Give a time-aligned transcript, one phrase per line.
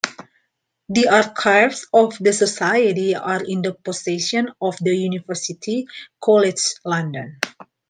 [0.89, 5.85] The archives of the Society are in the possession of the University
[6.19, 7.39] College London.